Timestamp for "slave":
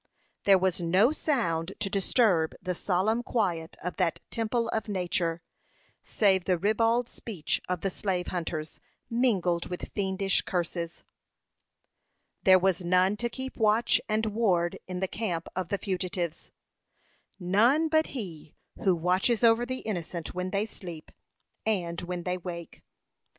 7.91-8.29